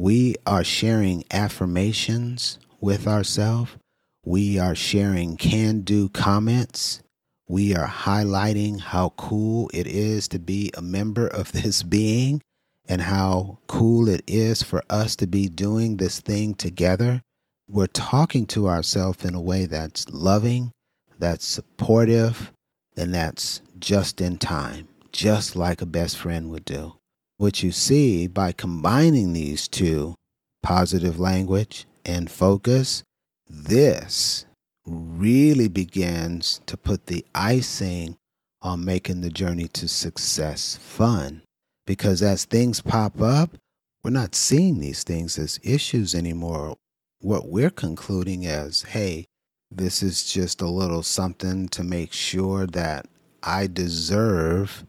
We 0.00 0.36
are 0.46 0.62
sharing 0.62 1.24
affirmations 1.32 2.60
with 2.80 3.08
ourselves. 3.08 3.72
We 4.24 4.56
are 4.56 4.76
sharing 4.76 5.36
can 5.36 5.80
do 5.80 6.08
comments. 6.08 7.02
We 7.48 7.74
are 7.74 7.88
highlighting 7.88 8.78
how 8.78 9.08
cool 9.16 9.68
it 9.74 9.88
is 9.88 10.28
to 10.28 10.38
be 10.38 10.70
a 10.76 10.82
member 10.82 11.26
of 11.26 11.50
this 11.64 11.82
being 11.82 12.42
and 12.88 13.02
how 13.02 13.58
cool 13.66 14.08
it 14.08 14.22
is 14.28 14.62
for 14.62 14.84
us 14.88 15.16
to 15.16 15.26
be 15.26 15.48
doing 15.48 15.96
this 15.96 16.20
thing 16.20 16.54
together. 16.54 17.20
We're 17.68 17.88
talking 17.88 18.46
to 18.54 18.68
ourselves 18.68 19.24
in 19.24 19.34
a 19.34 19.40
way 19.40 19.66
that's 19.66 20.08
loving, 20.10 20.70
that's 21.18 21.44
supportive, 21.44 22.52
and 22.96 23.12
that's 23.12 23.62
just 23.80 24.20
in 24.20 24.38
time 24.38 24.86
just 25.10 25.56
like 25.56 25.82
a 25.82 25.86
best 25.86 26.16
friend 26.16 26.50
would 26.50 26.64
do. 26.64 26.97
What 27.38 27.62
you 27.62 27.70
see 27.70 28.26
by 28.26 28.50
combining 28.50 29.32
these 29.32 29.68
two, 29.68 30.16
positive 30.60 31.20
language 31.20 31.86
and 32.04 32.28
focus, 32.28 33.04
this 33.48 34.44
really 34.84 35.68
begins 35.68 36.60
to 36.66 36.76
put 36.76 37.06
the 37.06 37.24
icing 37.36 38.16
on 38.60 38.84
making 38.84 39.20
the 39.20 39.30
journey 39.30 39.68
to 39.68 39.86
success 39.86 40.80
fun. 40.82 41.42
Because 41.86 42.22
as 42.22 42.44
things 42.44 42.80
pop 42.80 43.22
up, 43.22 43.56
we're 44.02 44.10
not 44.10 44.34
seeing 44.34 44.80
these 44.80 45.04
things 45.04 45.38
as 45.38 45.60
issues 45.62 46.16
anymore. 46.16 46.74
What 47.20 47.46
we're 47.46 47.70
concluding 47.70 48.46
as, 48.46 48.82
hey, 48.82 49.26
this 49.70 50.02
is 50.02 50.24
just 50.24 50.60
a 50.60 50.66
little 50.66 51.04
something 51.04 51.68
to 51.68 51.84
make 51.84 52.12
sure 52.12 52.66
that 52.66 53.06
I 53.44 53.68
deserve 53.68 54.84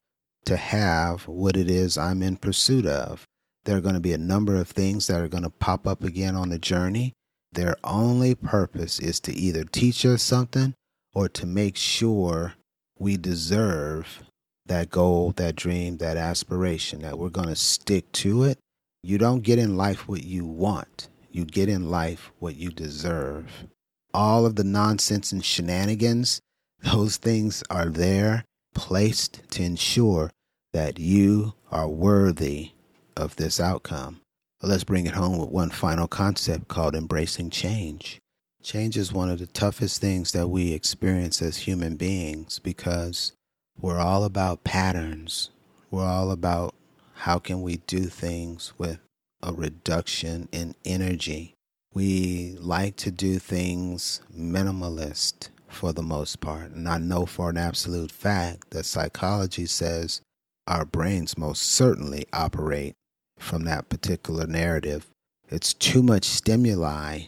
to 0.49 0.57
have 0.57 1.27
what 1.27 1.55
it 1.55 1.69
is 1.69 1.97
I'm 1.97 2.21
in 2.21 2.37
pursuit 2.37 2.85
of. 2.85 3.25
There 3.65 3.77
are 3.77 3.81
going 3.81 3.95
to 3.95 3.99
be 3.99 4.13
a 4.13 4.17
number 4.17 4.55
of 4.55 4.67
things 4.67 5.07
that 5.07 5.21
are 5.21 5.27
going 5.27 5.43
to 5.43 5.49
pop 5.49 5.87
up 5.87 6.03
again 6.03 6.35
on 6.35 6.49
the 6.49 6.59
journey. 6.59 7.13
Their 7.51 7.75
only 7.83 8.35
purpose 8.35 8.99
is 8.99 9.19
to 9.21 9.33
either 9.33 9.63
teach 9.63 10.05
us 10.05 10.21
something 10.21 10.73
or 11.13 11.29
to 11.29 11.45
make 11.45 11.77
sure 11.77 12.53
we 12.97 13.17
deserve 13.17 14.23
that 14.65 14.89
goal, 14.89 15.33
that 15.37 15.55
dream, 15.55 15.97
that 15.97 16.17
aspiration, 16.17 17.01
that 17.01 17.17
we're 17.17 17.29
going 17.29 17.47
to 17.47 17.55
stick 17.55 18.11
to 18.13 18.43
it. 18.43 18.57
You 19.03 19.17
don't 19.17 19.41
get 19.41 19.59
in 19.59 19.77
life 19.77 20.07
what 20.07 20.23
you 20.23 20.45
want, 20.45 21.09
you 21.31 21.45
get 21.45 21.69
in 21.69 21.89
life 21.89 22.31
what 22.39 22.55
you 22.55 22.69
deserve 22.69 23.67
all 24.13 24.45
of 24.45 24.55
the 24.55 24.63
nonsense 24.63 25.31
and 25.31 25.43
shenanigans, 25.43 26.41
those 26.83 27.17
things 27.17 27.63
are 27.69 27.89
there 27.89 28.43
placed 28.73 29.41
to 29.51 29.63
ensure 29.63 30.31
that 30.73 30.99
you 30.99 31.53
are 31.71 31.87
worthy 31.87 32.71
of 33.15 33.35
this 33.35 33.59
outcome. 33.59 34.21
Let's 34.61 34.83
bring 34.83 35.05
it 35.05 35.13
home 35.13 35.37
with 35.37 35.49
one 35.49 35.69
final 35.69 36.07
concept 36.07 36.67
called 36.67 36.95
embracing 36.95 37.49
change. 37.49 38.19
Change 38.61 38.97
is 38.97 39.13
one 39.13 39.29
of 39.29 39.39
the 39.39 39.47
toughest 39.47 40.01
things 40.01 40.33
that 40.33 40.49
we 40.49 40.73
experience 40.73 41.41
as 41.41 41.57
human 41.57 41.95
beings 41.95 42.59
because 42.59 43.31
we're 43.79 43.99
all 43.99 44.25
about 44.25 44.65
patterns. 44.65 45.49
We're 45.89 46.05
all 46.05 46.31
about 46.31 46.75
how 47.15 47.39
can 47.39 47.61
we 47.61 47.77
do 47.87 48.05
things 48.05 48.73
with 48.77 48.99
a 49.41 49.53
reduction 49.53 50.49
in 50.51 50.75
energy 50.83 51.55
we 51.93 52.55
like 52.59 52.95
to 52.97 53.11
do 53.11 53.39
things 53.39 54.21
minimalist 54.35 55.49
for 55.67 55.91
the 55.91 56.03
most 56.03 56.39
part. 56.39 56.71
And 56.71 56.87
I 56.87 56.97
know 56.97 57.25
for 57.25 57.49
an 57.49 57.57
absolute 57.57 58.11
fact 58.11 58.71
that 58.71 58.85
psychology 58.85 59.65
says 59.65 60.21
our 60.69 60.85
brains 60.85 61.37
most 61.37 61.63
certainly 61.63 62.25
operate 62.31 62.93
from 63.37 63.65
that 63.65 63.89
particular 63.89 64.45
narrative. 64.45 65.07
It's 65.49 65.73
too 65.73 66.03
much 66.03 66.25
stimuli 66.25 67.23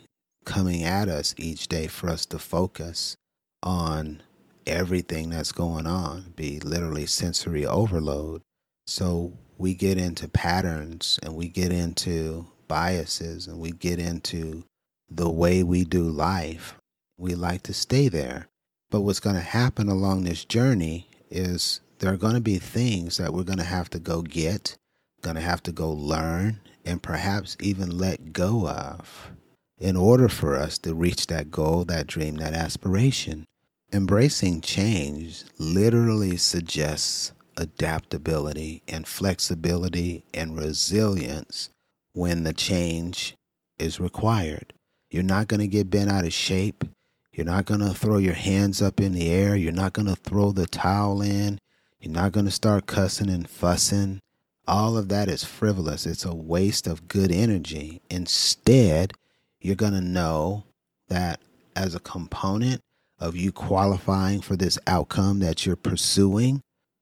coming 0.45 0.83
at 0.83 1.09
us 1.09 1.33
each 1.37 1.67
day 1.67 1.87
for 1.87 2.09
us 2.09 2.25
to 2.27 2.39
focus 2.39 3.15
on 3.63 4.21
everything 4.67 5.31
that's 5.31 5.51
going 5.51 5.87
on, 5.87 6.33
be 6.35 6.59
literally 6.59 7.07
sensory 7.07 7.65
overload. 7.65 8.41
So 8.85 9.33
we 9.57 9.73
get 9.73 9.97
into 9.97 10.27
patterns 10.27 11.19
and 11.23 11.35
we 11.35 11.47
get 11.47 11.71
into 11.71 12.45
biases 12.67 13.47
and 13.47 13.59
we 13.59 13.71
get 13.71 13.99
into 13.99 14.63
the 15.09 15.29
way 15.29 15.63
we 15.63 15.83
do 15.83 16.03
life, 16.03 16.75
we 17.17 17.35
like 17.35 17.63
to 17.63 17.73
stay 17.73 18.07
there. 18.07 18.47
But 18.89 19.01
what's 19.01 19.19
going 19.19 19.35
to 19.35 19.41
happen 19.41 19.89
along 19.89 20.23
this 20.23 20.45
journey 20.45 21.07
is 21.29 21.81
there 22.01 22.11
are 22.11 22.17
going 22.17 22.33
to 22.33 22.41
be 22.41 22.57
things 22.57 23.17
that 23.17 23.31
we're 23.31 23.43
going 23.43 23.59
to 23.59 23.63
have 23.63 23.87
to 23.91 23.99
go 23.99 24.23
get, 24.23 24.75
going 25.21 25.35
to 25.35 25.41
have 25.41 25.61
to 25.61 25.71
go 25.71 25.91
learn, 25.91 26.59
and 26.83 27.01
perhaps 27.01 27.55
even 27.59 27.95
let 27.95 28.33
go 28.33 28.67
of 28.67 29.31
in 29.79 29.95
order 29.95 30.27
for 30.27 30.55
us 30.55 30.79
to 30.79 30.95
reach 30.95 31.27
that 31.27 31.51
goal, 31.51 31.85
that 31.85 32.07
dream, 32.07 32.37
that 32.37 32.53
aspiration. 32.53 33.45
Embracing 33.93 34.61
change 34.61 35.43
literally 35.59 36.37
suggests 36.37 37.33
adaptability 37.55 38.81
and 38.87 39.07
flexibility 39.07 40.23
and 40.33 40.57
resilience 40.57 41.69
when 42.13 42.43
the 42.43 42.53
change 42.53 43.35
is 43.77 43.99
required. 43.99 44.73
You're 45.11 45.21
not 45.21 45.47
going 45.47 45.59
to 45.59 45.67
get 45.67 45.91
bent 45.91 46.09
out 46.09 46.25
of 46.25 46.33
shape. 46.33 46.83
You're 47.31 47.45
not 47.45 47.65
going 47.65 47.81
to 47.81 47.93
throw 47.93 48.17
your 48.17 48.33
hands 48.33 48.81
up 48.81 48.99
in 48.99 49.13
the 49.13 49.29
air. 49.29 49.55
You're 49.55 49.71
not 49.71 49.93
going 49.93 50.07
to 50.07 50.15
throw 50.15 50.51
the 50.51 50.65
towel 50.65 51.21
in. 51.21 51.59
You're 52.01 52.11
not 52.11 52.31
going 52.31 52.47
to 52.47 52.51
start 52.51 52.87
cussing 52.87 53.29
and 53.29 53.47
fussing. 53.47 54.21
All 54.67 54.97
of 54.97 55.07
that 55.09 55.29
is 55.29 55.43
frivolous. 55.43 56.07
It's 56.07 56.25
a 56.25 56.33
waste 56.33 56.87
of 56.87 57.07
good 57.07 57.31
energy. 57.31 58.01
Instead, 58.09 59.13
you're 59.59 59.75
going 59.75 59.93
to 59.93 60.01
know 60.01 60.63
that 61.09 61.39
as 61.75 61.93
a 61.93 61.99
component 61.99 62.81
of 63.19 63.35
you 63.35 63.51
qualifying 63.51 64.41
for 64.41 64.55
this 64.55 64.79
outcome 64.87 65.39
that 65.39 65.63
you're 65.67 65.75
pursuing, 65.75 66.61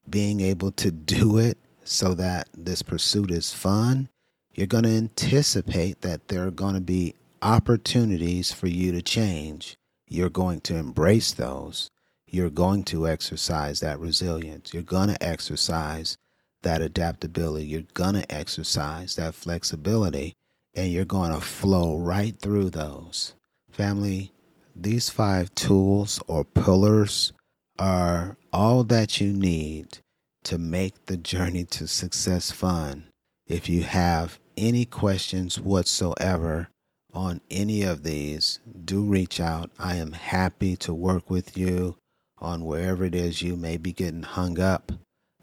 being 0.10 0.42
able 0.42 0.72
to 0.74 0.92
do 0.92 1.38
it 1.38 1.58
so 1.86 2.14
that 2.16 2.50
this 2.54 2.82
pursuit 2.82 3.32
is 3.32 3.54
fun, 3.54 4.10
you're 4.54 4.68
going 4.68 4.84
to 4.84 4.98
anticipate 4.98 6.02
that 6.02 6.28
there 6.28 6.46
are 6.46 6.52
going 6.52 6.76
to 6.76 6.82
be 6.82 7.16
opportunities 7.42 8.52
for 8.52 8.68
you 8.68 8.92
to 8.92 9.02
change. 9.02 9.78
You're 10.10 10.30
going 10.30 10.60
to 10.62 10.76
embrace 10.76 11.32
those. 11.32 11.90
You're 12.32 12.52
going 12.52 12.84
to 12.86 13.08
exercise 13.08 13.80
that 13.80 14.00
resilience. 14.00 14.74
You're 14.74 14.84
going 14.84 15.10
to 15.10 15.24
exercise 15.24 16.18
that 16.62 16.82
adaptability. 16.82 17.66
You're 17.66 17.84
going 17.94 18.16
to 18.16 18.32
exercise 18.32 19.16
that 19.16 19.34
flexibility. 19.34 20.36
And 20.76 20.92
you're 20.92 21.06
going 21.06 21.32
to 21.32 21.42
flow 21.42 21.98
right 21.98 22.38
through 22.40 22.70
those. 22.70 23.34
Family, 23.72 24.32
these 24.76 25.10
five 25.10 25.54
tools 25.56 26.22
or 26.28 26.44
pillars 26.46 27.34
are 27.80 28.38
all 28.54 28.84
that 28.84 29.20
you 29.20 29.34
need 29.34 30.00
to 30.44 30.58
make 30.58 31.06
the 31.06 31.18
journey 31.18 31.64
to 31.66 31.88
success 31.88 32.52
fun. 32.52 33.06
If 33.48 33.68
you 33.68 33.84
have 33.84 34.40
any 34.56 34.86
questions 34.86 35.60
whatsoever 35.60 36.70
on 37.12 37.42
any 37.50 37.82
of 37.82 38.04
these, 38.04 38.60
do 38.86 39.02
reach 39.02 39.40
out. 39.40 39.72
I 39.80 39.96
am 39.96 40.12
happy 40.12 40.76
to 40.78 40.94
work 40.94 41.30
with 41.30 41.58
you 41.58 41.96
on 42.42 42.66
wherever 42.66 43.04
it 43.04 43.16
is 43.16 43.42
you 43.42 43.56
may 43.56 43.78
be 43.78 43.92
getting 43.92 44.24
hung 44.24 44.60
up. 44.60 44.92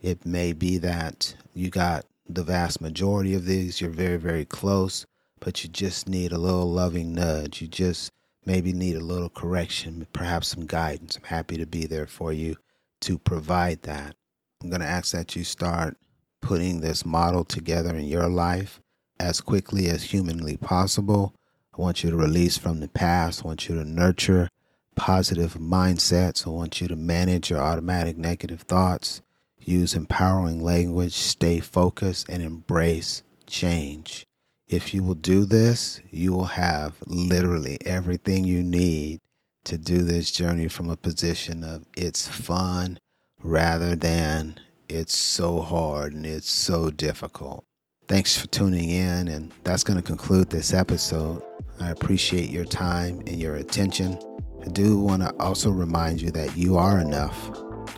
It 0.01 0.25
may 0.25 0.53
be 0.53 0.79
that 0.79 1.35
you 1.55 1.71
got 1.71 2.05
the 2.29 2.43
vast 2.43 2.81
majority 2.81 3.35
of 3.35 3.45
these, 3.45 3.81
you're 3.81 3.91
very, 3.91 4.17
very 4.17 4.45
close, 4.45 5.07
but 5.41 5.63
you 5.63 5.71
just 5.71 6.09
need 6.09 6.33
a 6.33 6.39
little 6.39 6.71
loving 6.71 7.15
nudge. 7.15 7.63
You 7.63 7.69
just 7.69 8.13
maybe 8.45 8.73
need 8.73 8.97
a 8.97 9.05
little 9.05 9.29
correction, 9.29 10.07
perhaps 10.13 10.49
some 10.49 10.67
guidance. 10.67 11.17
I'm 11.17 11.25
happy 11.25 11.57
to 11.57 11.67
be 11.67 11.87
there 11.87 12.07
for 12.07 12.33
you 12.33 12.57
to 13.03 13.19
provide 13.19 13.83
that. 13.83 14.17
I'm 14.63 14.71
going 14.71 14.81
to 14.81 14.87
ask 14.87 15.13
that 15.13 15.37
you 15.37 15.45
start 15.45 15.97
putting 16.41 16.81
this 16.81 17.05
model 17.05 17.45
together 17.45 17.95
in 17.95 18.07
your 18.07 18.29
life 18.29 18.81
as 19.19 19.41
quickly 19.41 19.89
as 19.89 20.05
humanly 20.05 20.57
possible. 20.57 21.35
I 21.77 21.81
want 21.81 22.03
you 22.03 22.11
to 22.11 22.17
release 22.17 22.57
from 22.57 22.81
the 22.81 22.89
past. 22.89 23.45
I 23.45 23.49
want 23.49 23.69
you 23.69 23.75
to 23.77 23.85
nurture 23.85 24.49
positive 24.97 25.55
mindsets. 25.55 26.47
I 26.47 26.51
want 26.51 26.81
you 26.81 26.89
to 26.89 26.97
manage 26.97 27.51
your 27.51 27.61
automatic 27.61 28.17
negative 28.17 28.63
thoughts. 28.63 29.23
Use 29.59 29.95
empowering 29.95 30.63
language, 30.63 31.13
stay 31.15 31.61
focused, 31.61 32.29
and 32.29 32.43
embrace 32.43 33.23
change. 33.47 34.27
If 34.69 34.93
you 34.93 35.05
will 35.05 35.15
do 35.15 35.45
this, 35.45 36.01
you 36.11 36.33
will 36.33 36.47
have 36.47 36.95
literally 37.07 37.79
everything 37.87 38.45
you 38.45 38.63
need 38.63 39.21
to 39.65 39.79
do 39.79 40.03
this 40.03 40.31
journey 40.31 40.69
from 40.69 40.91
a 40.91 40.97
position 40.97 41.63
of 41.63 41.85
it's 41.97 42.27
fun 42.27 42.99
rather 43.43 43.95
than 43.95 44.59
it's 44.89 45.17
so 45.17 45.61
hard 45.61 46.13
and 46.13 46.25
it's 46.27 46.51
so 46.51 46.91
difficult. 46.91 47.65
Thanks 48.09 48.39
for 48.39 48.47
tuning 48.47 48.91
in, 48.91 49.27
and 49.27 49.53
that's 49.65 49.83
going 49.83 49.97
to 49.97 50.03
conclude 50.03 50.51
this 50.51 50.73
episode. 50.73 51.43
I 51.81 51.91
appreciate 51.91 52.51
your 52.51 52.65
time 52.65 53.19
and 53.27 53.41
your 53.41 53.57
attention. 53.57 54.19
I 54.67 54.69
do 54.71 54.99
want 54.99 55.23
to 55.23 55.33
also 55.39 55.71
remind 55.71 56.21
you 56.21 56.33
that 56.33 56.57
you 56.57 56.77
are 56.77 56.99
enough. 56.99 57.51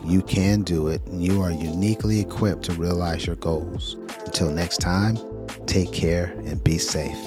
You 0.05 0.21
can 0.21 0.61
do 0.61 0.87
it, 0.87 1.01
and 1.07 1.23
you 1.23 1.41
are 1.41 1.51
uniquely 1.51 2.19
equipped 2.19 2.63
to 2.65 2.73
realize 2.73 3.25
your 3.25 3.37
goals. 3.37 3.95
Until 4.25 4.51
next 4.51 4.77
time, 4.77 5.17
take 5.65 5.91
care 5.91 6.33
and 6.45 6.63
be 6.63 6.77
safe. 6.77 7.17